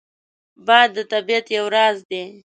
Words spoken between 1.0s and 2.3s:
طبیعت یو راز دی